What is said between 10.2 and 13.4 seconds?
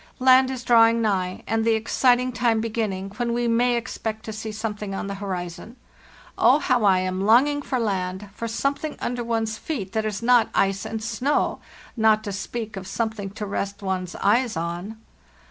not ice and snow; not to speak of something